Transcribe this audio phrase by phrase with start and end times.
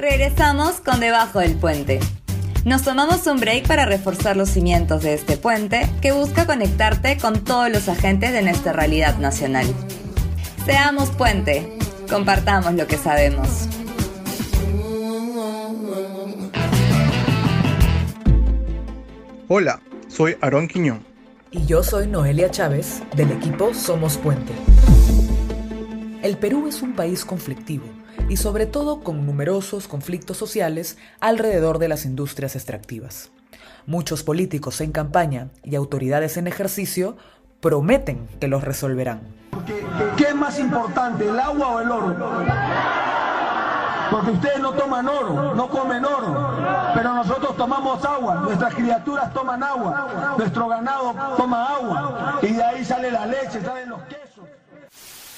[0.00, 2.00] Regresamos con Debajo del Puente.
[2.64, 7.44] Nos tomamos un break para reforzar los cimientos de este puente que busca conectarte con
[7.44, 9.66] todos los agentes de nuestra realidad nacional.
[10.64, 11.76] Seamos puente,
[12.08, 13.68] compartamos lo que sabemos.
[19.48, 21.04] Hola, soy Aarón Quiñón.
[21.50, 24.54] Y yo soy Noelia Chávez, del equipo Somos Puente.
[26.22, 27.99] El Perú es un país conflictivo
[28.30, 33.32] y sobre todo con numerosos conflictos sociales alrededor de las industrias extractivas.
[33.86, 37.16] Muchos políticos en campaña y autoridades en ejercicio
[37.60, 39.22] prometen que los resolverán.
[40.16, 42.16] ¿Qué es más importante, el agua o el oro?
[44.12, 46.56] Porque ustedes no toman oro, no comen oro,
[46.94, 52.84] pero nosotros tomamos agua, nuestras criaturas toman agua, nuestro ganado toma agua, y de ahí
[52.84, 54.29] sale la leche, salen los quesos.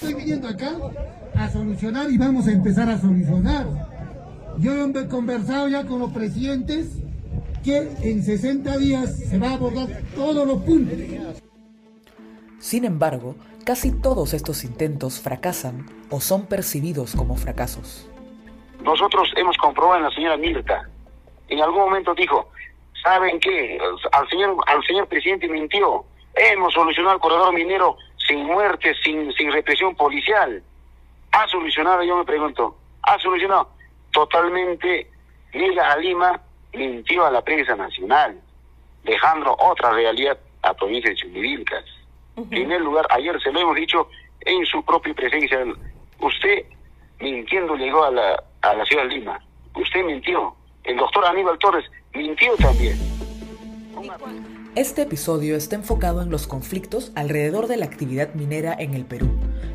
[0.03, 0.73] Estoy viniendo acá
[1.37, 3.69] a solucionar y vamos a empezar a solucionar.
[4.59, 6.89] Yo he conversado ya con los presidentes
[7.63, 10.99] que en 60 días se va a abordar todos los puntos.
[12.59, 18.11] Sin embargo, casi todos estos intentos fracasan o son percibidos como fracasos.
[18.83, 20.91] Nosotros hemos comprobado en la señora Mirta.
[21.47, 22.51] En algún momento dijo,
[23.05, 23.79] ¿saben qué?
[24.11, 26.05] Al señor, al señor presidente mintió.
[26.35, 30.63] Hemos solucionado el corredor minero sin muerte, sin, sin represión policial.
[31.33, 32.03] ¿Ha solucionado?
[32.03, 32.77] Yo me pregunto.
[33.03, 33.71] ¿Ha solucionado?
[34.11, 35.11] Totalmente
[35.53, 36.41] Lila a Lima
[36.73, 38.41] mintió a la prensa nacional,
[39.05, 41.85] dejando otra realidad a provincia de Chumbivilcas.
[42.37, 44.09] En primer lugar, ayer se lo hemos dicho
[44.41, 45.65] en su propia presencia.
[46.21, 46.65] Usted
[47.21, 49.39] mintiendo llegó a la, a la ciudad de Lima.
[49.75, 50.55] Usted mintió.
[50.85, 52.99] El doctor Aníbal Torres mintió también.
[54.75, 59.29] Este episodio está enfocado en los conflictos alrededor de la actividad minera en el Perú,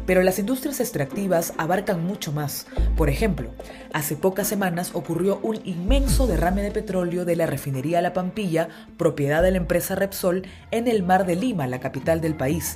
[0.07, 2.65] pero las industrias extractivas abarcan mucho más.
[2.95, 3.51] Por ejemplo,
[3.93, 9.43] hace pocas semanas ocurrió un inmenso derrame de petróleo de la refinería La Pampilla, propiedad
[9.43, 12.75] de la empresa Repsol, en el mar de Lima, la capital del país.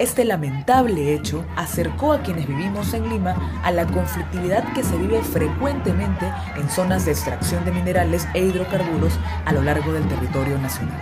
[0.00, 5.22] Este lamentable hecho acercó a quienes vivimos en Lima a la conflictividad que se vive
[5.22, 6.26] frecuentemente
[6.56, 9.12] en zonas de extracción de minerales e hidrocarburos
[9.44, 10.98] a lo largo del territorio nacional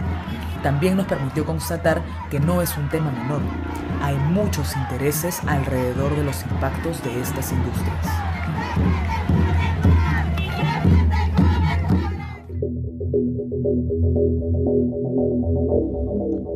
[0.63, 3.41] también nos permitió constatar que no es un tema menor.
[4.03, 8.07] Hay muchos intereses alrededor de los impactos de estas industrias.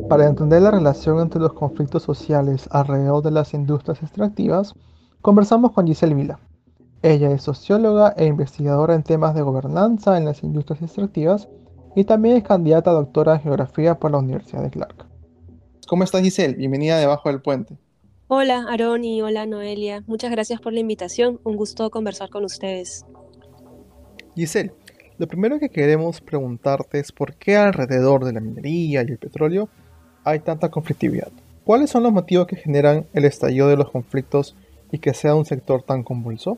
[0.09, 4.73] Para entender la relación entre los conflictos sociales alrededor de las industrias extractivas,
[5.21, 6.39] conversamos con Giselle Vila.
[7.01, 11.47] Ella es socióloga e investigadora en temas de gobernanza en las industrias extractivas
[11.95, 15.05] y también es candidata a doctora en geografía por la Universidad de Clark.
[15.87, 16.55] ¿Cómo estás Giselle?
[16.55, 17.77] Bienvenida debajo del puente.
[18.27, 20.03] Hola Aaron y hola Noelia.
[20.07, 21.39] Muchas gracias por la invitación.
[21.43, 23.05] Un gusto conversar con ustedes.
[24.35, 24.73] Giselle,
[25.17, 29.69] lo primero que queremos preguntarte es por qué alrededor de la minería y el petróleo
[30.25, 31.31] hay tanta conflictividad.
[31.63, 34.55] ¿Cuáles son los motivos que generan el estallido de los conflictos
[34.91, 36.57] y que sea un sector tan convulso?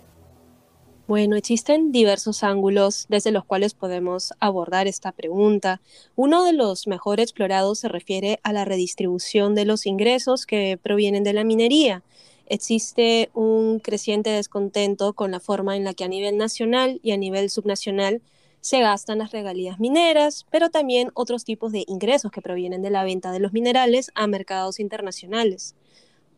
[1.07, 5.79] Bueno, existen diversos ángulos desde los cuales podemos abordar esta pregunta.
[6.17, 11.23] Uno de los mejor explorados se refiere a la redistribución de los ingresos que provienen
[11.23, 12.03] de la minería.
[12.47, 17.17] Existe un creciente descontento con la forma en la que a nivel nacional y a
[17.17, 18.21] nivel subnacional
[18.59, 23.05] se gastan las regalías mineras, pero también otros tipos de ingresos que provienen de la
[23.05, 25.73] venta de los minerales a mercados internacionales.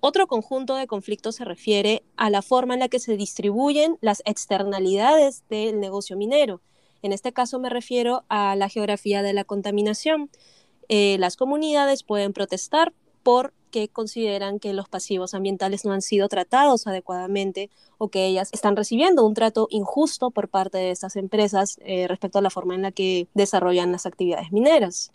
[0.01, 4.21] Otro conjunto de conflictos se refiere a la forma en la que se distribuyen las
[4.25, 6.61] externalidades del negocio minero.
[7.01, 10.29] En este caso me refiero a la geografía de la contaminación.
[10.87, 12.93] Eh, las comunidades pueden protestar
[13.23, 18.77] porque consideran que los pasivos ambientales no han sido tratados adecuadamente o que ellas están
[18.77, 22.83] recibiendo un trato injusto por parte de estas empresas eh, respecto a la forma en
[22.83, 25.11] la que desarrollan las actividades mineras.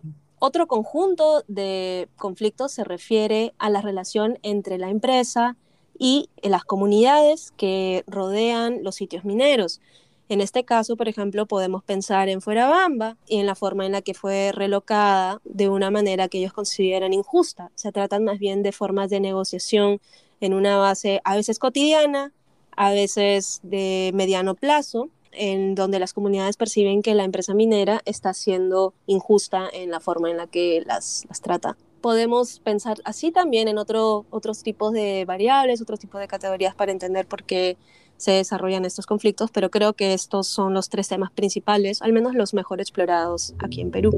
[0.47, 5.56] Otro conjunto de conflictos se refiere a la relación entre la empresa
[5.99, 9.81] y las comunidades que rodean los sitios mineros.
[10.29, 14.02] En este caso, por ejemplo, podemos pensar en Fuerabamba y en la forma en la
[14.02, 17.70] que fue relocada de una manera que ellos consideran injusta.
[17.75, 19.99] Se tratan más bien de formas de negociación
[20.43, 22.35] en una base a veces cotidiana,
[22.76, 28.34] a veces de mediano plazo, en donde las comunidades perciben que la empresa minera está
[28.34, 31.76] siendo injusta en la forma en la que las, trata.
[32.00, 36.92] Podemos pensar así también en otro, otros tipos de variables, otros tipos de categorías para
[36.92, 37.76] entender por qué
[38.16, 42.34] se desarrollan estos conflictos, pero creo que estos son los tres temas principales, al menos
[42.34, 44.11] los mejor explorados aquí en Perú.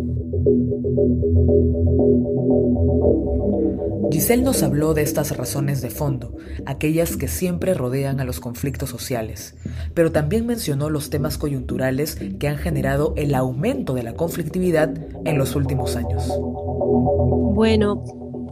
[4.11, 6.35] Giselle nos habló de estas razones de fondo,
[6.65, 9.57] aquellas que siempre rodean a los conflictos sociales,
[9.95, 14.95] pero también mencionó los temas coyunturales que han generado el aumento de la conflictividad
[15.25, 16.29] en los últimos años.
[17.55, 18.03] Bueno,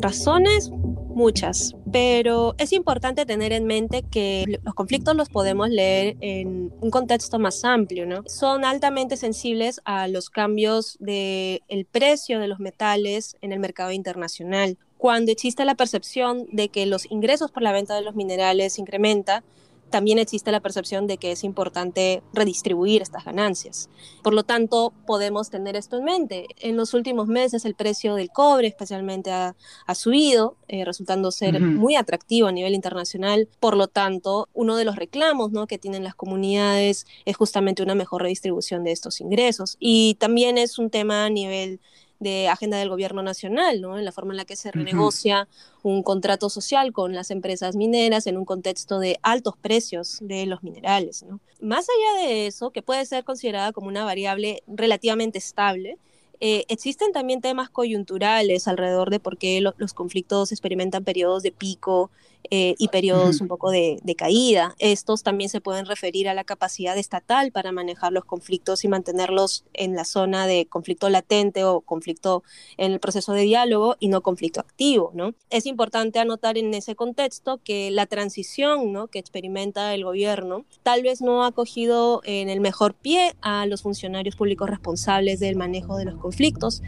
[0.00, 0.70] razones
[1.14, 6.90] muchas, pero es importante tener en mente que los conflictos los podemos leer en un
[6.90, 8.22] contexto más amplio, ¿no?
[8.26, 13.93] Son altamente sensibles a los cambios del el precio de los metales en el mercado
[13.93, 14.78] internacional.
[14.99, 19.44] Cuando existe la percepción de que los ingresos por la venta de los minerales incrementa,
[19.94, 23.88] también existe la percepción de que es importante redistribuir estas ganancias.
[24.25, 26.49] Por lo tanto, podemos tener esto en mente.
[26.58, 29.55] En los últimos meses el precio del cobre especialmente ha,
[29.94, 33.49] subido, eh, resultando ser muy atractivo a nivel internacional.
[33.61, 35.69] Por lo tanto, uno de los reclamos ¿no?
[35.69, 39.76] que tienen las comunidades es justamente una mejor redistribución de estos ingresos.
[39.79, 41.79] Y también es un tema a nivel
[42.25, 43.97] de agenda del gobierno nacional, ¿no?
[43.99, 45.47] en la forma en la que se renegocia
[45.82, 50.65] un contrato social con las empresas mineras en un contexto de altos precios de los
[50.65, 51.23] minerales.
[51.23, 51.38] ¿no?
[51.61, 55.99] Más allá de eso, que puede ser considerada como una variable relativamente estable,
[56.41, 62.11] eh, existen también temas coyunturales alrededor de por qué los conflictos experimentan periodos de pico
[62.50, 64.76] eh, y periodos un poco de, caída.
[64.79, 69.64] Estos también se pueden referir a la capacidad estatal para manejar los conflictos y mantenerlos
[69.73, 72.44] en la zona de conflicto latente o conflicto
[72.76, 75.11] en el proceso de diálogo y no conflicto activo.
[75.14, 75.35] ¿no?
[75.50, 79.08] Es importante anotar en ese contexto que la transición ¿no?
[79.08, 83.82] que experimenta el gobierno tal vez no ha cogido en el mejor pie a los
[83.82, 86.82] funcionarios públicos responsables del manejo de los conflictos.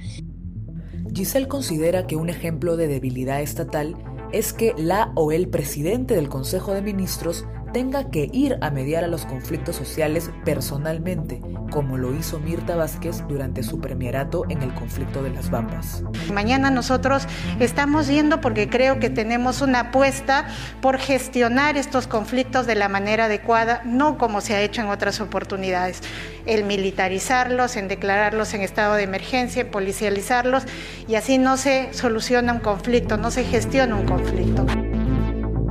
[1.14, 3.96] Giselle considera que un ejemplo de debilidad estatal
[4.32, 9.04] es que la o el presidente del Consejo de Ministros tenga que ir a mediar
[9.04, 11.40] a los conflictos sociales personalmente,
[11.70, 16.02] como lo hizo Mirta Vázquez durante su premierato en el conflicto de las Bambas.
[16.32, 17.26] Mañana nosotros
[17.60, 20.46] estamos yendo porque creo que tenemos una apuesta
[20.80, 25.20] por gestionar estos conflictos de la manera adecuada, no como se ha hecho en otras
[25.20, 26.02] oportunidades,
[26.46, 30.64] el militarizarlos, en declararlos en estado de emergencia, policializarlos,
[31.08, 34.66] y así no se soluciona un conflicto, no se gestiona un conflicto.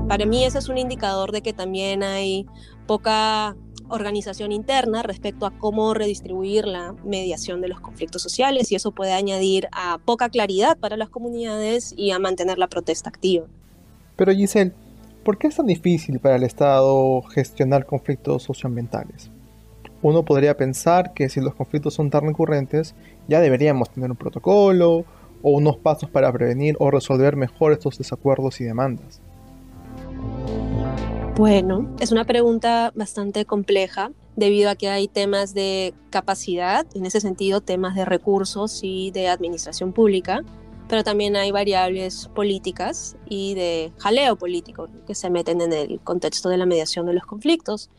[0.08, 2.46] Para mí ese es un indicador de que también hay
[2.86, 3.56] poca
[3.90, 9.14] organización interna respecto a cómo redistribuir la mediación de los conflictos sociales y eso puede
[9.14, 13.48] añadir a poca claridad para las comunidades y a mantener la protesta activa.
[14.16, 14.74] Pero Giselle,
[15.24, 19.32] ¿por qué es tan difícil para el Estado gestionar conflictos socioambientales?
[20.04, 22.94] Uno podría pensar que si los conflictos son tan recurrentes,
[23.28, 25.04] ya deberíamos tener un protocolo
[25.42, 29.22] o unos pasos para prevenir o resolver mejor estos desacuerdos y demandas.
[31.38, 37.20] Bueno, es una pregunta bastante compleja debido a que hay temas de capacidad, en ese
[37.20, 40.46] sentido temas de recursos y de administración pública,
[40.88, 46.48] pero también hay variables políticas y de jaleo político que se meten en el contexto
[46.48, 47.90] de la mediación de los conflictos.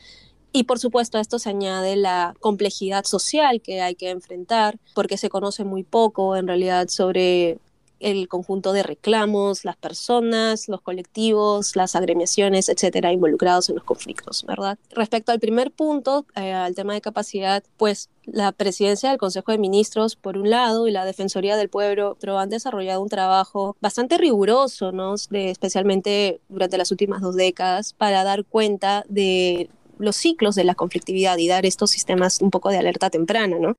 [0.53, 5.19] Y por supuesto a esto se añade la complejidad social que hay que enfrentar, porque
[5.19, 7.59] se conoce muy poco en realidad sobre
[8.01, 14.45] el conjunto de reclamos, las personas, los colectivos, las agremiaciones, etcétera, involucrados en los conflictos,
[14.47, 14.79] ¿verdad?
[14.91, 19.59] Respecto al primer punto, eh, al tema de capacidad, pues la presidencia del Consejo de
[19.59, 24.19] Ministros, por un lado, y la Defensoría del Pueblo, pero han desarrollado un trabajo bastante
[24.19, 25.15] riguroso, ¿no?
[25.31, 30.75] De, especialmente durante las últimas dos décadas, para dar cuenta de los ciclos de la
[30.75, 33.77] conflictividad y dar estos sistemas un poco de alerta temprana, ¿no?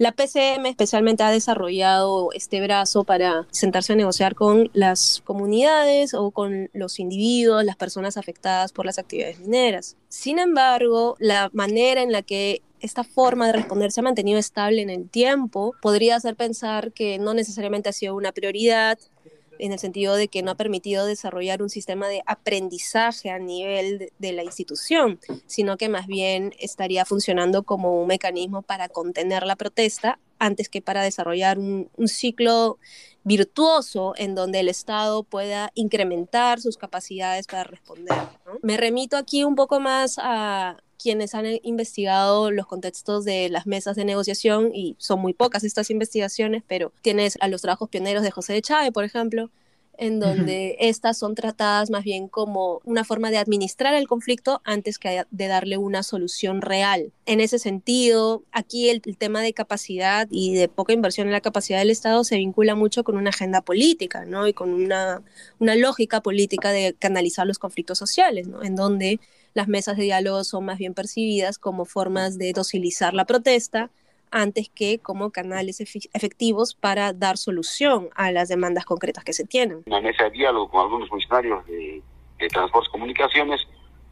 [0.00, 6.30] La PCM especialmente ha desarrollado este brazo para sentarse a negociar con las comunidades o
[6.30, 9.98] con los individuos, las personas afectadas por las actividades mineras.
[10.08, 14.80] Sin embargo, la manera en la que esta forma de responder se ha mantenido estable
[14.80, 18.98] en el tiempo podría hacer pensar que no necesariamente ha sido una prioridad
[19.60, 24.10] en el sentido de que no ha permitido desarrollar un sistema de aprendizaje a nivel
[24.18, 29.56] de, la institución, sino que más bien estaría funcionando como un mecanismo para contener la
[29.56, 32.78] protesta antes que para desarrollar un, ciclo
[33.22, 38.16] virtuoso en donde el Estado pueda incrementar sus capacidades para responder.
[38.62, 43.96] Me remito aquí un poco más a, quienes han investigado los contextos de las mesas
[43.96, 48.30] de negociación, y son muy pocas estas investigaciones, pero tienes a los trabajos pioneros de
[48.30, 49.50] José de Chávez, por ejemplo,
[50.00, 54.98] en donde estas son tratadas más bien como una forma de administrar el conflicto antes
[54.98, 57.12] que de darle una solución real.
[57.26, 61.80] En ese sentido, aquí el, tema de capacidad y de poca inversión en la capacidad
[61.80, 64.48] del Estado se vincula mucho con una agenda política, ¿no?
[64.48, 65.22] Y con una,
[65.58, 68.62] una lógica política de canalizar los conflictos sociales, ¿no?
[68.62, 69.20] En donde
[69.54, 73.90] las mesas de diálogo son más bien percibidas como formas de docilizar la protesta
[74.30, 79.82] antes que como canales efectivos para dar solución a las demandas concretas que se tienen.
[79.86, 82.02] Una mesa de diálogo con algunos funcionarios de,
[82.38, 83.60] de transportes comunicaciones,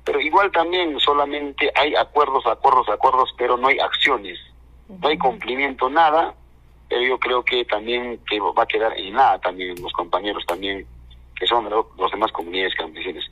[0.05, 4.39] pero igual también solamente hay acuerdos, acuerdos, acuerdos, pero no hay acciones,
[4.89, 6.35] no hay cumplimiento, nada,
[6.89, 10.87] pero yo creo que también que va a quedar en nada también los compañeros también
[11.39, 13.25] que son los demás comunidades campesinas.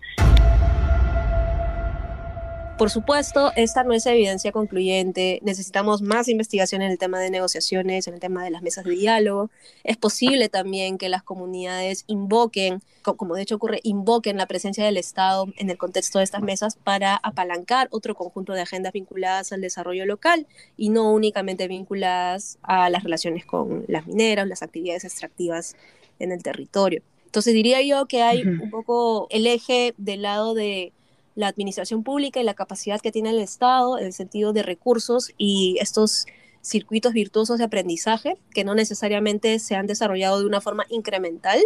[2.79, 5.41] Por supuesto, esta no es evidencia concluyente.
[5.43, 8.91] Necesitamos más investigación en el tema de negociaciones, en el tema de las mesas de
[8.91, 9.51] diálogo.
[9.83, 14.99] Es posible también que las comunidades invoquen, como de hecho ocurre, invoquen la presencia del
[14.99, 19.63] Estado en el contexto de estas mesas para apalancar otro conjunto de agendas vinculadas al
[19.63, 25.77] desarrollo local y no únicamente vinculadas a las relaciones con las mineras, las actividades extractivas
[26.19, 27.03] en el territorio.
[27.25, 30.93] Entonces diría yo que hay un poco el eje del lado de
[31.37, 35.33] la administración pública y la capacidad que tiene el Estado en el sentido de recursos
[35.39, 36.27] y estos
[36.63, 41.61] circuitos virtuosos de aprendizaje que no necesariamente se han desarrollado de una forma incremental,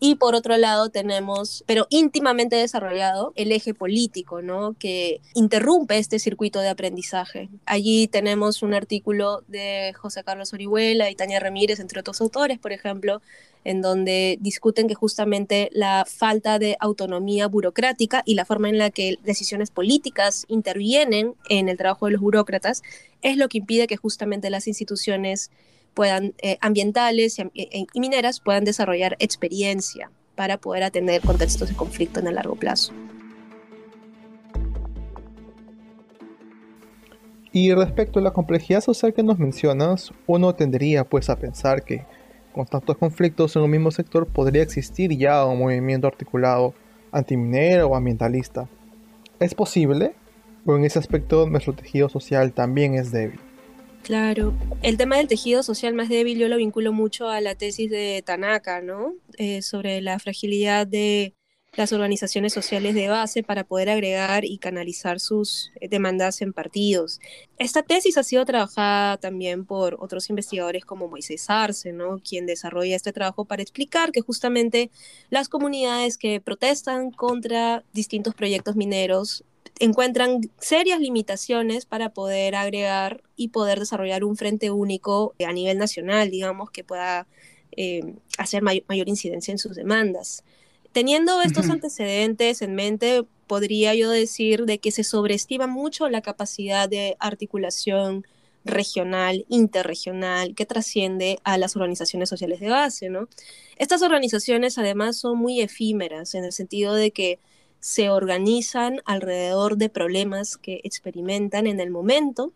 [0.00, 4.74] y por otro lado tenemos, pero íntimamente desarrollado, el eje político, ¿no?
[4.78, 7.48] Que interrumpe este circuito de aprendizaje.
[7.64, 12.72] Allí tenemos un artículo de José Carlos Orihuela y Tania Ramírez, entre otros autores, por
[12.72, 13.20] ejemplo,
[13.64, 18.90] en donde discuten que justamente la falta de autonomía burocrática y la forma en la
[18.90, 22.82] que decisiones políticas intervienen en el trabajo de los burócratas
[23.22, 25.50] es lo que impide que justamente las instituciones
[25.96, 32.20] puedan, eh, ambientales y, y mineras puedan desarrollar experiencia para poder atender contextos de conflicto
[32.20, 32.92] en el largo plazo.
[37.50, 42.04] Y respecto a la complejidad social que nos mencionas, uno tendría pues a pensar que
[42.52, 46.74] con tantos conflictos en un mismo sector podría existir ya un movimiento articulado
[47.10, 48.68] antiminero o ambientalista.
[49.40, 50.12] ¿Es posible?
[50.66, 53.40] ¿O en ese aspecto nuestro tejido social también es débil?
[54.06, 57.90] Claro, el tema del tejido social más débil yo lo vinculo mucho a la tesis
[57.90, 59.14] de Tanaka, ¿no?
[59.36, 61.34] Eh, sobre la fragilidad de
[61.74, 67.18] las organizaciones sociales de base para poder agregar y canalizar sus eh, demandas en partidos.
[67.58, 72.20] Esta tesis ha sido trabajada también por otros investigadores como Moisés Arce, ¿no?
[72.20, 74.92] quien desarrolla este trabajo para explicar que justamente
[75.30, 79.44] las comunidades que protestan contra distintos proyectos mineros
[79.78, 86.30] encuentran serias limitaciones para poder agregar y poder desarrollar un frente único a nivel nacional,
[86.30, 87.26] digamos, que pueda
[87.72, 90.44] eh, hacer mayor incidencia en sus demandas.
[90.92, 96.88] Teniendo estos antecedentes en mente, podría yo decir de que se sobreestima mucho la capacidad
[96.88, 98.26] de articulación
[98.64, 103.28] regional, interregional, que trasciende a las organizaciones sociales de base, ¿no?
[103.76, 107.38] Estas organizaciones además son muy efímeras en el sentido de que
[107.80, 112.52] se organizan alrededor de problemas que experimentan en el momento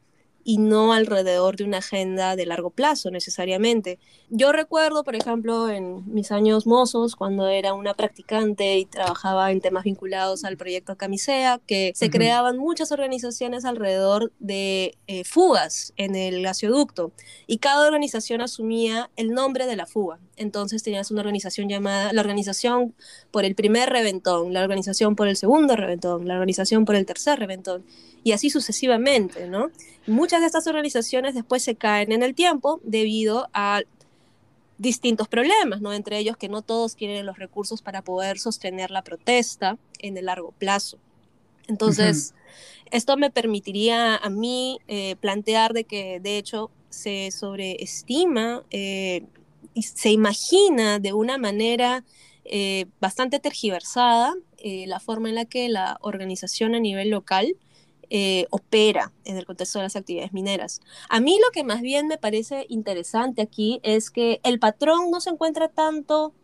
[0.51, 4.01] y no alrededor de una agenda de largo plazo necesariamente.
[4.31, 9.61] Yo recuerdo, por ejemplo, en mis años mozos, cuando era una practicante y trabajaba en
[9.61, 16.17] temas vinculados al proyecto Camisea, que se creaban muchas organizaciones alrededor de eh, fugas en
[16.17, 17.13] el gasoducto
[17.47, 20.19] y cada organización asumía el nombre de la fuga.
[20.37, 22.93] Entonces tenías una organización llamada la organización
[23.31, 27.39] por el primer reventón, la organización por el segundo reventón, la organización por el tercer
[27.39, 27.85] reventón
[28.23, 29.71] y así sucesivamente, ¿no?
[30.07, 33.83] Muchas de estas organizaciones después se caen en el tiempo debido a
[34.79, 35.93] distintos problemas, ¿no?
[35.93, 40.27] Entre ellos que no todos tienen los recursos para poder sostener la protesta en el
[40.27, 40.99] largo plazo.
[41.69, 42.35] Entonces,
[42.91, 49.25] esto me permitiría a mí eh, plantear de que, de hecho, se sobreestima eh,
[49.75, 52.05] y se imagina de una manera
[52.45, 57.57] eh, bastante tergiversada la forma en la que la organización a nivel local
[58.11, 60.81] eh, opera en el contexto de las actividades mineras.
[61.09, 65.21] A mí lo que más bien me parece interesante aquí es que el patrón no
[65.21, 66.35] se encuentra tanto,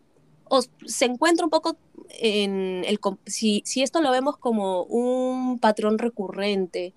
[0.45, 1.77] o se encuentra un poco
[2.09, 6.93] en el, si, si esto lo vemos como un patrón recurrente,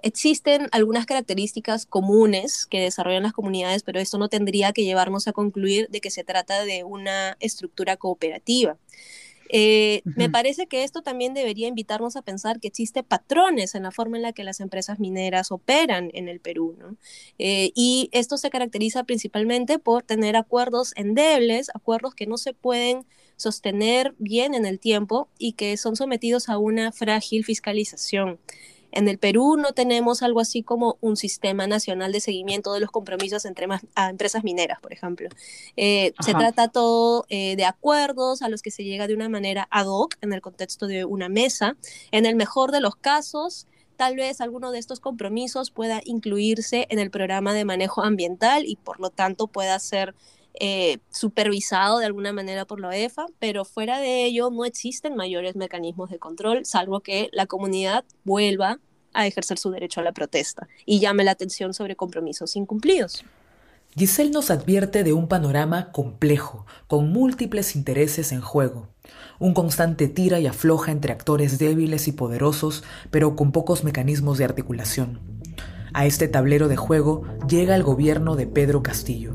[0.00, 5.32] Existen algunas características comunes que desarrollan las comunidades, pero esto no tendría que llevarnos a
[5.32, 8.76] concluir de que se trata de una estructura cooperativa.
[9.48, 13.90] Eh, me parece que esto también debería invitarnos a pensar que existe patrones en la
[13.90, 16.96] forma en la que las empresas mineras operan en el Perú, ¿no?
[17.38, 23.06] Eh, y esto se caracteriza principalmente por tener acuerdos endebles, acuerdos que no se pueden
[23.36, 28.38] sostener bien en el tiempo y que son sometidos a una frágil fiscalización.
[28.92, 32.90] En el Perú no tenemos algo así como un sistema nacional de seguimiento de los
[32.90, 33.66] compromisos entre
[34.10, 35.28] empresas mineras, por ejemplo.
[35.76, 39.68] Eh, se trata todo eh, de acuerdos a los que se llega de una manera
[39.70, 41.76] ad hoc en el contexto de una mesa.
[42.12, 43.66] En el mejor de los casos,
[43.96, 48.76] tal vez alguno de estos compromisos pueda incluirse en el programa de manejo ambiental y
[48.76, 50.14] por lo tanto pueda ser
[50.60, 55.56] eh, supervisado de alguna manera por la OEFA, pero fuera de ello no existen mayores
[55.56, 58.80] mecanismos de control, salvo que la comunidad vuelva
[59.12, 63.24] a ejercer su derecho a la protesta y llame la atención sobre compromisos incumplidos.
[63.96, 68.88] Giselle nos advierte de un panorama complejo, con múltiples intereses en juego,
[69.38, 74.44] un constante tira y afloja entre actores débiles y poderosos, pero con pocos mecanismos de
[74.44, 75.20] articulación.
[75.94, 79.32] A este tablero de juego llega el gobierno de Pedro Castillo,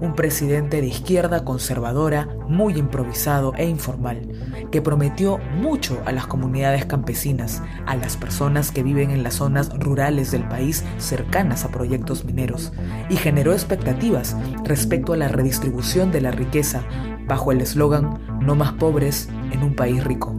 [0.00, 4.28] un presidente de izquierda conservadora muy improvisado e informal,
[4.70, 9.70] que prometió mucho a las comunidades campesinas, a las personas que viven en las zonas
[9.78, 12.72] rurales del país cercanas a proyectos mineros,
[13.08, 16.82] y generó expectativas respecto a la redistribución de la riqueza
[17.26, 20.34] bajo el eslogan No más pobres en un país rico.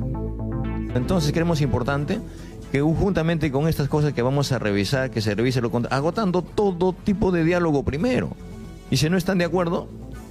[0.94, 2.20] Entonces creemos importante
[2.72, 6.94] que juntamente con estas cosas que vamos a revisar, que se revise lo agotando todo
[6.94, 8.30] tipo de diálogo primero.
[8.92, 9.88] Y si no están de acuerdo,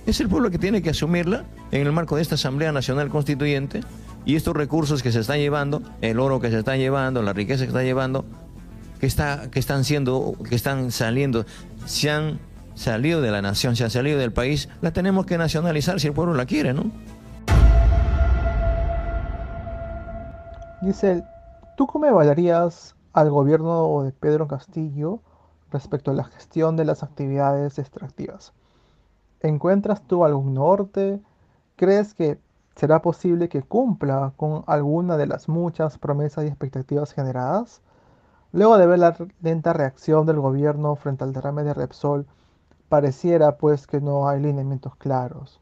[0.06, 3.80] es el pueblo que tiene que asumirla en el marco de esta Asamblea Nacional Constituyente
[4.26, 7.64] y estos recursos que se están llevando, el oro que se está llevando, la riqueza
[7.64, 8.26] que está llevando,
[9.00, 11.46] que, está, que están siendo, que están saliendo,
[11.86, 12.38] se han
[12.74, 16.12] salido de la nación, se han salido del país, la tenemos que nacionalizar si el
[16.12, 16.90] pueblo la quiere, ¿no?
[20.82, 21.24] Giselle,
[21.78, 25.22] ¿tú cómo evaluarías al gobierno de Pedro Castillo
[25.70, 28.52] respecto a la gestión de las actividades extractivas.
[29.40, 31.20] ¿Encuentras tú algún norte?
[31.76, 32.38] ¿Crees que
[32.76, 37.82] será posible que cumpla con alguna de las muchas promesas y expectativas generadas?
[38.52, 42.26] Luego de ver la lenta reacción del gobierno frente al derrame de Repsol,
[42.88, 45.60] pareciera pues que no hay lineamientos claros.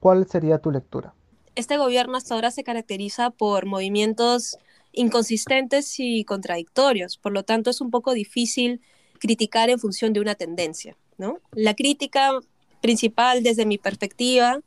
[0.00, 1.14] ¿Cuál sería tu lectura?
[1.54, 4.56] Este gobierno hasta ahora se caracteriza por movimientos
[4.92, 8.80] inconsistentes y contradictorios, por lo tanto es un poco difícil
[9.20, 11.38] criticar en función de una tendencia, ¿no?
[11.52, 12.32] La crítica
[12.80, 14.60] principal desde mi perspectiva,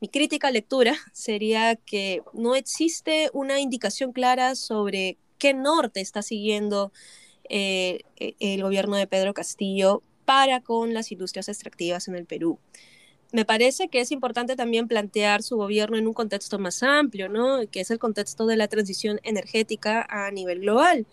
[0.00, 6.92] mi crítica lectura sería que no existe una indicación clara sobre qué norte está siguiendo
[7.48, 12.58] eh, e, el gobierno de Pedro Castillo para con las industrias extractivas en el Perú.
[13.32, 17.60] Me parece que es importante también plantear su gobierno en un contexto más amplio, ¿no?
[17.70, 21.06] que es el contexto de la transición energética a nivel global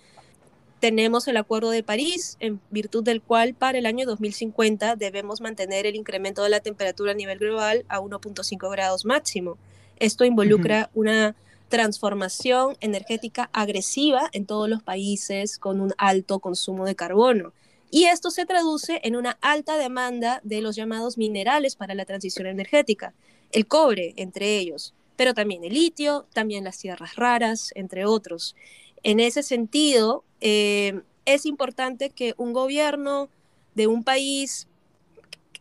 [0.80, 5.86] tenemos el Acuerdo de París, en virtud del cual para el año 2050 debemos mantener
[5.86, 9.58] el incremento de la temperatura a nivel global a 1.5 grados máximo.
[10.00, 11.36] Esto involucra una
[11.70, 17.54] transformación energética agresiva en todos los países con un alto consumo de carbono.
[17.90, 22.48] Y esto se traduce en una alta demanda de los llamados minerales para la transición
[22.48, 23.14] energética,
[23.52, 28.56] el cobre entre ellos, pero también el litio, también las tierras raras, entre otros.
[29.04, 33.30] En ese sentido, eh, es importante que un gobierno
[33.76, 34.68] de un país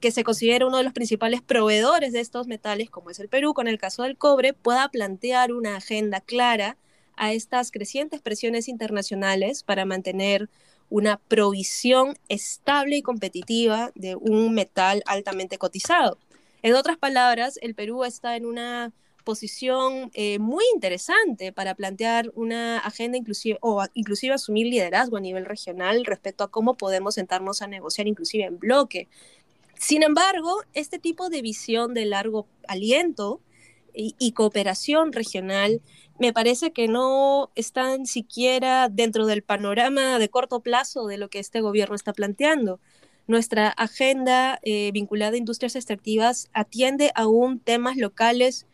[0.01, 3.55] que se considera uno de los principales proveedores de estos metales, como es el Perú,
[3.55, 6.77] con el caso del cobre, pueda plantear una agenda clara
[7.17, 10.49] a estas crecientes presiones internacionales para mantener
[10.89, 16.19] una provisión estable y competitiva de un metal altamente cotizado.
[16.63, 18.93] En otras palabras, el Perú está en una
[19.27, 25.45] posición eh, muy interesante para plantear una agenda inclusive o inclusive asumir liderazgo a nivel
[25.45, 29.09] regional respecto a cómo podemos sentarnos a negociar inclusive en bloque.
[29.79, 33.41] Sin embargo, este tipo de visión de largo aliento
[33.93, 35.83] y, y cooperación regional
[36.19, 41.41] me parece que no están siquiera dentro del panorama de corto plazo de lo que
[41.41, 42.81] este gobierno está planteando
[43.27, 48.67] nuestra agenda eh, vinculada a industrias extractivas atiende aún temas locales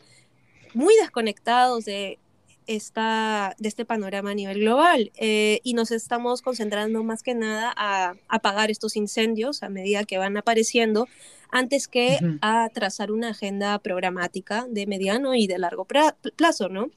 [0.73, 2.19] muy desconectados de,
[2.67, 7.73] esta, de este panorama a nivel global eh, y nos estamos concentrando más que nada
[7.75, 11.07] a apagar estos incendios a medida que van apareciendo
[11.51, 16.89] antes que a trazar una agenda programática de mediano y de largo plazo, ¿no?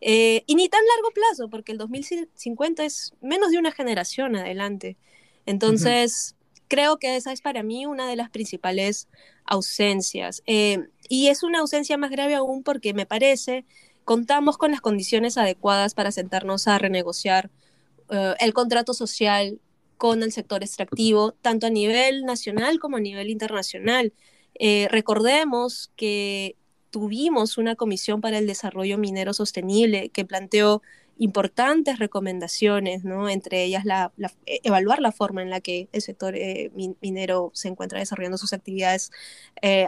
[0.00, 4.96] Eh, y ni tan largo plazo, porque el 2050 es menos de una generación adelante.
[5.46, 6.34] Entonces,
[6.66, 9.08] creo que esa es para mí una de las principales
[9.44, 10.42] ausencias.
[10.46, 13.66] Eh, y es una ausencia más grave aún porque me parece
[14.04, 17.50] contamos con las condiciones adecuadas para sentarnos a renegociar
[18.10, 19.58] eh, el contrato social
[19.96, 24.12] con el sector extractivo, tanto a nivel nacional como a nivel internacional.
[24.54, 26.56] Eh, recordemos que
[26.90, 30.80] tuvimos una comisión para el desarrollo minero sostenible que planteó
[31.18, 33.28] importantes recomendaciones, ¿no?
[33.28, 34.12] entre ellas la,
[34.46, 36.70] e, evaluar la forma en la que el sector eh,
[37.00, 39.10] minero se encuentra desarrollando sus actividades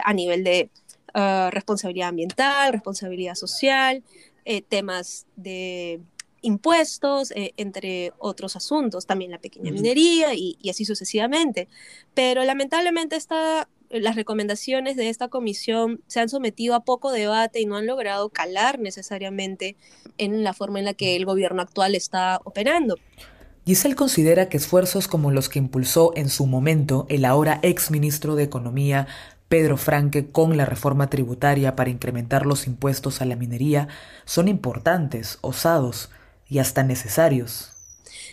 [0.03, 0.69] a nivel de
[1.13, 4.03] ah, responsabilidad ambiental, responsabilidad social,
[4.45, 6.01] eh, temas de
[6.41, 11.69] impuestos, entre otros asuntos, también la pequeña minería y, y, así sucesivamente.
[12.13, 17.65] Pero lamentablemente esta las recomendaciones de esta comisión se han sometido a poco debate y
[17.65, 19.75] no han logrado calar necesariamente
[20.17, 22.97] en la forma en la que el gobierno actual está operando.
[23.65, 28.35] Giselle considera que esfuerzos como los que impulsó en su momento el ahora ex ministro
[28.35, 29.07] de Economía
[29.53, 33.87] Pedro Franque con la reforma tributaria para incrementar los impuestos a la minería
[34.25, 36.09] son importantes, osados
[36.49, 37.69] y hasta necesarios.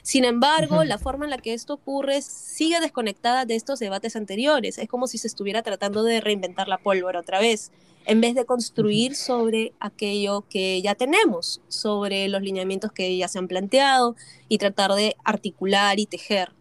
[0.03, 4.79] Sin embargo, la forma en la que esto ocurre sigue desconectada de estos debates anteriores.
[4.79, 7.71] Es como si se estuviera tratando de reinventar la pólvora otra vez,
[8.07, 13.39] en vez de construir sobre aquello que ya tenemos, sobre los lineamientos que ya se
[13.39, 14.17] han planteado
[14.49, 16.55] y tratar de articular y tejer.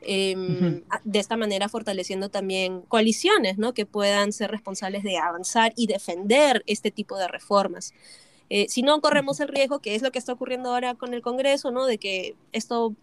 [0.00, 3.74] Em, de esta manera fortaleciendo también coaliciones ¿no?
[3.74, 7.92] que puedan ser responsables de avanzar y defender este tipo de reformas.
[8.48, 11.20] Eh, si no, corremos el riesgo, que es lo que está ocurriendo ahora con el
[11.20, 11.84] Congreso, ¿no?
[11.84, 12.94] De que esto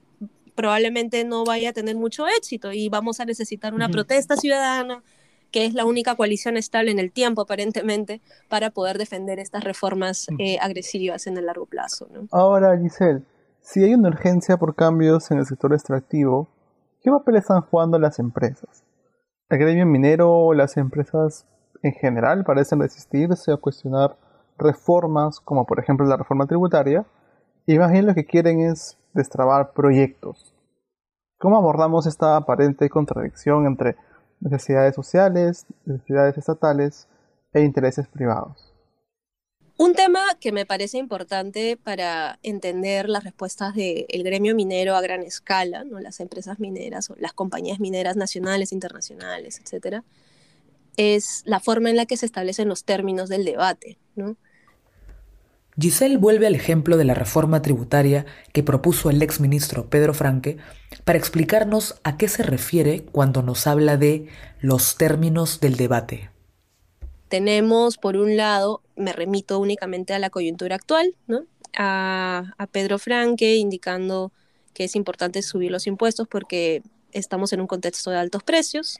[0.55, 5.03] probablemente no vaya a tener mucho éxito y vamos a necesitar una protesta ciudadana,
[5.51, 10.27] que es la única coalición estable en el tiempo, aparentemente, para poder defender estas reformas
[10.39, 12.07] eh, agresivas en el largo plazo.
[12.11, 12.27] ¿no?
[12.31, 13.21] Ahora, Giselle,
[13.61, 16.47] si hay una urgencia por cambios en el sector extractivo,
[17.05, 18.83] ¿qué papel están jugando las empresas?
[19.49, 21.47] ¿El gremio minero las empresas
[21.83, 24.17] en general parecen resistirse a cuestionar
[24.57, 27.05] reformas, como por ejemplo la reforma tributaria,
[27.67, 30.55] y más bien lo que quieren es destrabar proyectos.
[31.37, 33.97] ¿Cómo abordamos esta aparente contradicción entre
[34.39, 37.07] necesidades sociales, necesidades estatales
[37.53, 38.74] e intereses privados?
[39.77, 45.21] Un tema que me parece importante para entender las respuestas del gremio minero a gran
[45.21, 45.99] escala, ¿no?
[45.99, 50.05] las empresas mineras o las compañías mineras nacionales, internacionales, etcétera,
[50.95, 53.97] es la forma en la que se establecen los términos del debate.
[55.77, 60.55] Giselle vuelve al ejemplo de la reforma tributaria que propuso el ex ministro Pedro Franque
[61.03, 64.27] para explicarnos a qué se refiere cuando nos habla de
[64.61, 66.29] los términos del debate.
[67.35, 71.43] Tenemos, por un lado, me remito únicamente a la coyuntura actual, ¿no?
[71.77, 74.31] a, a Pedro Franque indicando
[74.73, 78.99] que es importante subir los impuestos porque estamos en un contexto de altos precios.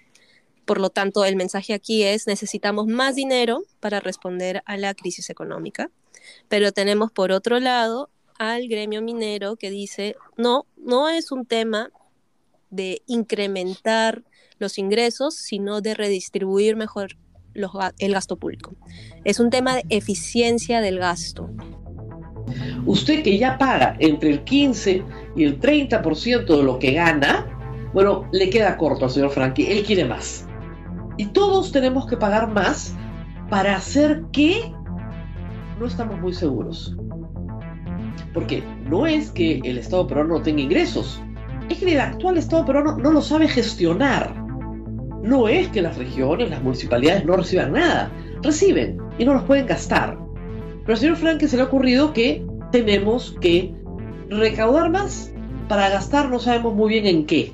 [0.66, 5.30] Por lo tanto, el mensaje aquí es necesitamos más dinero para responder a la crisis
[5.30, 5.90] económica.
[6.50, 11.90] Pero tenemos por otro lado al gremio minero que dice, no, no es un tema
[12.70, 14.24] de incrementar
[14.60, 17.16] los ingresos, sino de redistribuir mejor
[17.56, 18.76] el gasto público.
[19.24, 21.50] Es un tema de eficiencia del gasto.
[22.86, 25.04] Usted que ya paga entre el 15
[25.36, 27.48] y el 30% de lo que gana,
[27.94, 30.46] bueno, le queda corto al señor Frankie, él quiere más.
[31.18, 32.94] Y todos tenemos que pagar más
[33.50, 34.72] para hacer que
[35.80, 36.96] no estamos muy seguros.
[38.34, 41.22] Porque no es que el Estado peruano no tenga ingresos,
[41.70, 44.45] es que el actual Estado peruano no lo sabe gestionar.
[45.26, 48.12] No es que las regiones, las municipalidades no reciban nada,
[48.44, 50.20] reciben y no los pueden gastar.
[50.82, 53.74] Pero al señor Frank se le ha ocurrido que tenemos que
[54.30, 55.32] recaudar más
[55.68, 57.52] para gastar no sabemos muy bien en qué.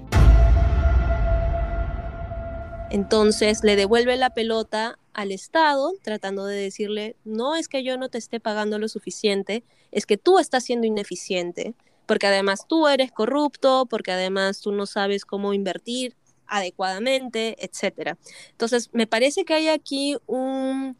[2.89, 8.09] Entonces le devuelve la pelota al Estado tratando de decirle, no es que yo no
[8.09, 11.73] te esté pagando lo suficiente, es que tú estás siendo ineficiente,
[12.05, 16.17] porque además tú eres corrupto, porque además tú no sabes cómo invertir
[16.51, 18.17] adecuadamente, etc.
[18.51, 20.95] Entonces, me parece que hay aquí un,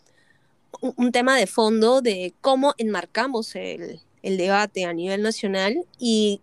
[0.82, 6.42] un tema de fondo de cómo enmarcamos el, el debate a nivel nacional y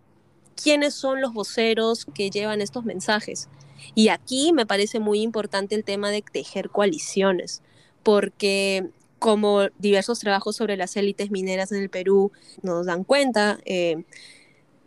[0.55, 3.49] quiénes son los voceros que llevan estos mensajes.
[3.95, 7.61] Y aquí me parece muy importante el tema de tejer coaliciones,
[8.03, 14.03] porque como diversos trabajos sobre las élites mineras en el Perú nos dan cuenta, eh,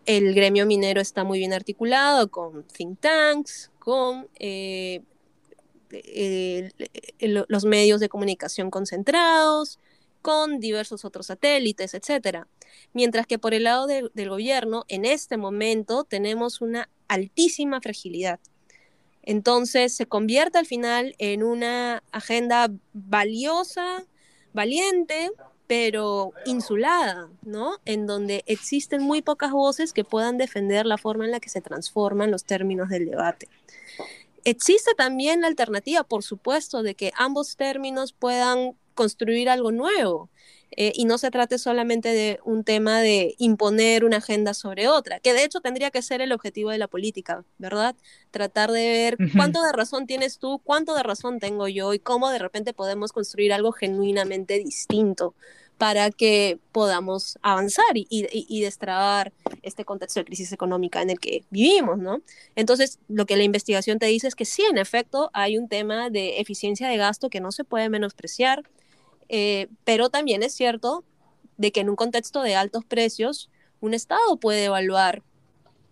[0.06, 5.03] el gremio minero está muy bien articulado con think tanks, con eh,
[7.21, 9.81] los medios de comunicación concentrados,
[10.23, 12.45] con diversos otros satélites, etc.
[12.92, 18.38] Mientras que por el lado del gobierno, en este momento tenemos una altísima fragilidad.
[19.25, 24.07] Entonces se convierte al final en una agenda valiosa,
[24.53, 25.33] valiente,
[25.66, 27.79] pero insulada, ¿no?
[27.85, 31.61] En donde existen muy pocas voces que puedan defender la forma en la que se
[31.61, 33.48] transforman los términos del debate.
[34.44, 40.31] Existe también la alternativa, por supuesto, de que ambos términos puedan construir algo nuevo.
[40.76, 45.20] Eh, y no se trate solamente de un tema de imponer una agenda sobre otra,
[45.20, 47.94] que de hecho tendría que ser el objetivo de la política, ¿verdad?
[48.30, 52.30] Tratar de ver cuánto de razón tienes tú, cuánto de razón tengo yo y cómo
[52.30, 55.35] de repente podemos construir algo genuinamente distinto
[55.82, 59.32] para que podamos avanzar y, y, destrabar
[59.62, 62.22] este contexto de crisis económica en el que vivimos, ¿no?
[62.54, 66.08] Entonces, lo que la investigación te dice es que sí, en efecto, hay un tema
[66.08, 68.62] de eficiencia de gasto que no se puede menospreciar,
[69.33, 71.05] eh, pero también es cierto
[71.57, 75.23] de que en un contexto de altos precios, un Estado puede evaluar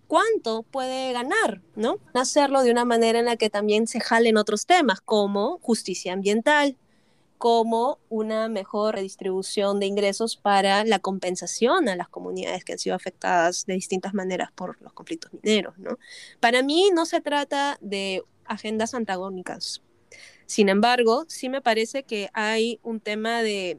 [0.06, 1.96] cuánto puede ganar, ¿no?
[2.12, 6.76] Hacerlo de una manera en la que también se jalen otros temas como justicia ambiental,
[7.38, 12.94] como una mejor redistribución de ingresos para la compensación a las comunidades que han sido
[12.94, 15.78] afectadas de distintas maneras por los conflictos mineros.
[15.78, 15.98] ¿no?
[16.40, 19.80] Para mí no se trata de agendas antagónicas.
[20.50, 23.78] Sin embargo, sí me parece que hay un tema de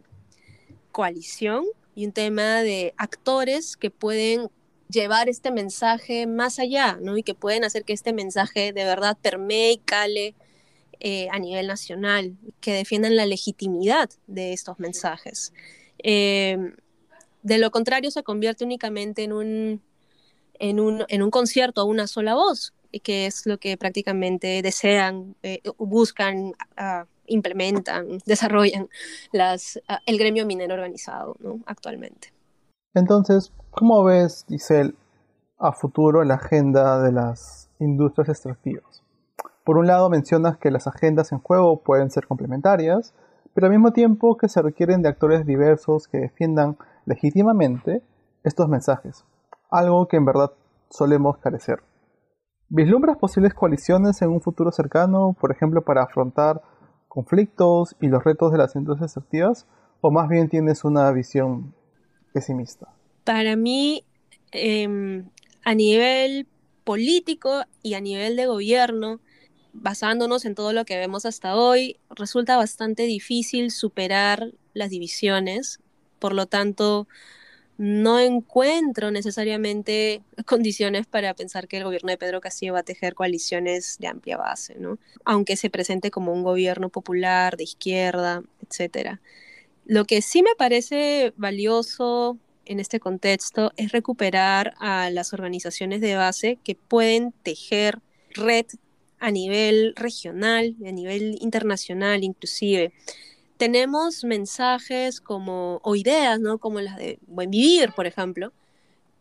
[0.93, 4.49] coalición y un tema de actores que pueden
[4.87, 7.17] llevar este mensaje más allá, ¿no?
[7.17, 10.33] Y que pueden hacer que este mensaje de verdad permee y cale
[11.01, 15.51] eh, a nivel nacional, que defiendan la legitimidad de estos mensajes.
[16.01, 16.57] Eh,
[17.43, 19.81] de lo contrario, se convierte únicamente en un,
[20.53, 25.35] en un, en un concierto a una sola voz, que es lo que prácticamente desean,
[25.43, 31.59] eh, buscan, uh, implementan, desarrollan uh, el gremio minero organizado ¿no?
[31.65, 32.33] actualmente.
[32.93, 34.95] Entonces, ¿cómo ves, Giselle,
[35.57, 39.03] a futuro la agenda de las industrias extractivas?
[39.63, 43.13] Por un lado mencionas que las agendas en juego pueden ser complementarias,
[43.53, 48.01] pero al mismo tiempo que se requieren de actores diversos que defiendan legítimamente
[48.43, 49.23] estos mensajes,
[49.69, 50.51] algo que en verdad
[50.89, 51.83] solemos carecer.
[52.73, 56.61] ¿Vislumbras posibles coaliciones en un futuro cercano, por ejemplo, para afrontar
[57.09, 59.67] conflictos y los retos de las industrias extractivas,
[59.99, 61.75] o más bien tienes una visión
[62.31, 62.87] pesimista?
[63.25, 64.05] Para mí,
[64.53, 65.27] em,
[65.65, 66.47] a nivel
[66.85, 69.19] político y a nivel de gobierno,
[69.73, 75.81] basándonos en todo lo que vemos hasta hoy, resulta bastante difícil superar las divisiones.
[76.19, 77.09] Por lo tanto,
[77.83, 83.15] no encuentro necesariamente condiciones para pensar que el gobierno de Pedro Castillo va a tejer
[83.15, 84.99] coaliciones de amplia base, ¿no?
[85.25, 89.17] Aunque se presente como un gobierno popular, de izquierda, etc.
[89.83, 96.15] Lo que sí me parece valioso en este contexto es recuperar a las organizaciones de
[96.15, 97.97] base que pueden tejer
[98.29, 98.67] red
[99.17, 102.93] a nivel regional, a nivel internacional inclusive.
[103.61, 106.57] Tenemos mensajes como, o ideas, ¿no?
[106.57, 108.53] Como las de Buen Vivir, por ejemplo,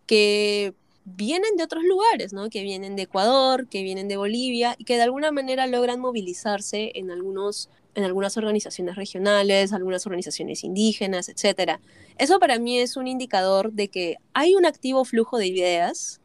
[0.07, 0.73] que
[1.05, 2.49] vienen de otros lugares, ¿no?
[2.49, 6.91] Que vienen de Ecuador, que vienen de Bolivia y que de alguna manera logran movilizarse
[6.95, 11.79] en algunos en algunas organizaciones regionales, algunas organizaciones indígenas, etc.
[12.17, 16.23] Eso para mí es un indicador de que hay un activo flujo de ideas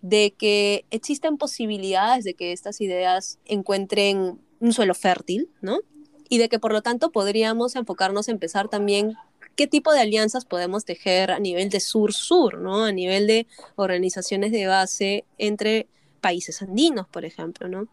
[0.00, 5.80] de que existen posibilidades de que estas ideas encuentren un suelo fértil, ¿no?
[6.30, 9.16] Y de que por lo tanto podríamos enfocarnos en empezar también
[9.56, 12.86] qué tipo de alianzas podemos tejer a nivel de sur-sur, ¿no?
[12.86, 15.86] A nivel de organizaciones de base entre
[16.22, 17.88] países andinos, por ejemplo, ¿no?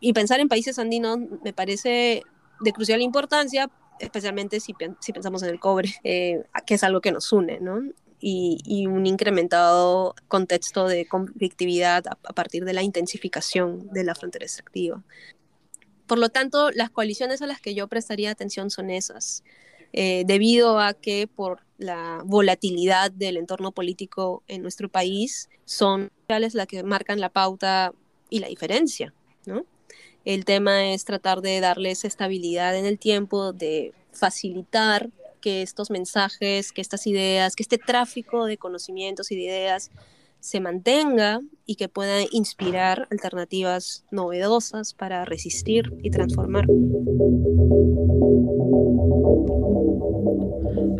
[0.00, 2.24] Y pensar en países andinos me parece
[2.60, 7.30] de crucial importancia, especialmente si, pensamos en el cobre, eh, que es algo que nos
[7.32, 7.82] une, ¿no?
[8.22, 15.02] y, un incrementado contexto de conflictividad a, partir de la intensificación de la frontera extractiva.
[16.06, 19.44] Por lo tanto, las coaliciones a las que yo prestaría atención son esas,
[19.92, 26.54] eh, debido a que por la volatilidad del entorno político en nuestro país son las
[26.66, 27.92] que marcan la pauta
[28.30, 29.12] y la diferencia,
[29.44, 29.66] ¿no?
[30.24, 35.10] El tema es tratar de darles estabilidad en el tiempo, de facilitar
[35.40, 39.90] que estos mensajes, que estas ideas, que este tráfico de conocimientos y de ideas
[40.42, 46.66] se mantenga y que pueda inspirar alternativas novedosas para resistir y transformar.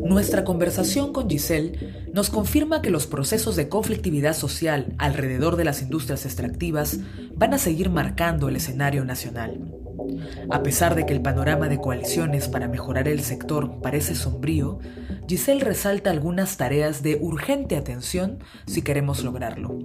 [0.04, 5.82] Nuestra conversación con Giselle nos confirma que los procesos de conflictividad social alrededor de las
[5.82, 7.00] industrias extractivas
[7.34, 9.81] van a seguir marcando el escenario nacional.
[10.50, 14.78] A pesar de que el panorama de coaliciones para mejorar el sector parece sombrío,
[15.28, 19.78] Giselle resalta algunas tareas de urgente atención si queremos lograrlo.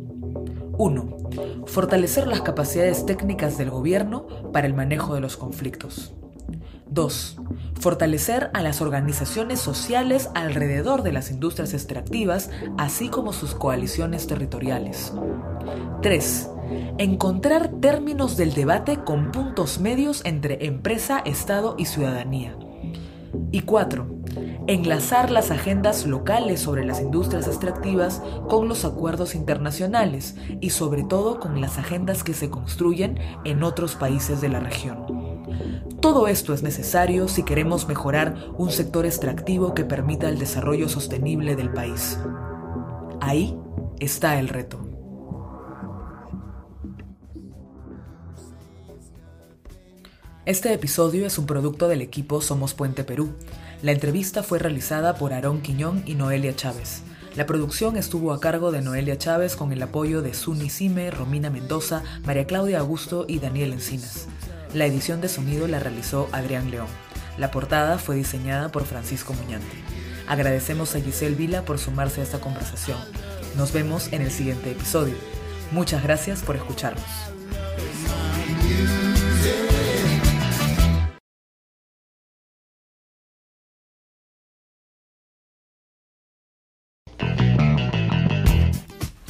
[0.78, 1.18] 1.
[1.66, 6.14] Fortalecer las capacidades técnicas del gobierno para el manejo de los conflictos.
[6.90, 7.38] 2.
[7.80, 15.14] Fortalecer a las organizaciones sociales alrededor de las industrias extractivas, así como sus coaliciones territoriales.
[16.02, 16.50] 3
[16.98, 22.58] encontrar términos del debate con puntos medios entre empresa, Estado y ciudadanía.
[23.52, 24.08] Y cuatro,
[24.68, 31.40] enlazar las agendas locales sobre las industrias extractivas con los acuerdos internacionales y sobre todo
[31.40, 35.06] con las agendas que se construyen en otros países de la región.
[36.02, 41.56] Todo esto es necesario si queremos mejorar un sector extractivo que permita el desarrollo sostenible
[41.56, 42.20] del país.
[43.20, 43.58] Ahí
[44.00, 44.87] está el reto.
[50.48, 53.34] Este episodio es un producto del equipo Somos Puente Perú.
[53.82, 57.02] La entrevista fue realizada por Aarón Quiñón y Noelia Chávez.
[57.36, 61.50] La producción estuvo a cargo de Noelia Chávez con el apoyo de Suni Sime, Romina
[61.50, 64.28] Mendoza, María Claudia Augusto y Daniel Encinas.
[64.74, 66.88] La edición de sonido la realizó Adrián León.
[67.38, 69.76] La portada fue diseñada por Francisco Muñante.
[70.30, 73.00] Agradecemos a Giselle Vila por sumarse a esta conversación.
[73.58, 75.16] Nos vemos en el siguiente episodio.
[75.74, 77.37] Muchas gracias por escucharnos.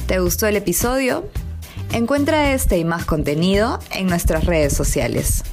[0.08, 1.28] ¿Te gustó el episodio?
[1.92, 5.44] Encuentra este y más contenido en nuestras redes sociales.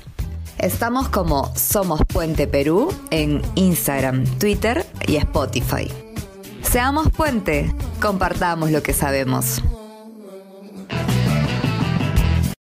[0.60, 5.92] Estamos como Somos Puente Perú en Instagram, Twitter y Spotify.
[6.64, 9.62] Seamos puente, compartamos lo que sabemos.